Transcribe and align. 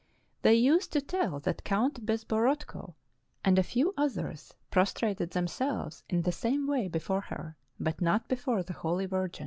They 0.41 0.55
used 0.55 0.91
to 0.93 1.01
tell 1.01 1.39
that 1.41 1.63
Count 1.63 2.07
Bezborodko 2.07 2.95
and 3.45 3.59
a 3.59 3.61
few 3.61 3.93
others 3.95 4.55
pros 4.71 4.93
trated 4.95 5.29
themselves 5.29 6.03
in 6.09 6.23
the 6.23 6.31
same 6.31 6.65
way 6.65 6.87
before 6.87 7.21
her, 7.21 7.55
but 7.79 8.01
not 8.01 8.27
before 8.27 8.63
the 8.63 8.73
Holy 8.73 9.05
Virgin. 9.05 9.39